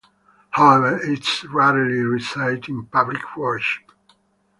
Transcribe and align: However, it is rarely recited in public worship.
However, 0.49 0.97
it 0.99 1.19
is 1.19 1.43
rarely 1.43 1.99
recited 1.99 2.67
in 2.67 2.87
public 2.87 3.37
worship. 3.37 3.91